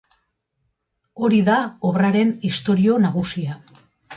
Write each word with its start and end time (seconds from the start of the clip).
Hori 1.27 1.41
da 1.49 1.57
obraren 1.91 2.35
istorio 2.51 2.99
nagusia. 3.05 3.63